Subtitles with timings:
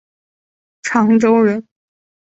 [0.81, 1.67] 长洲人。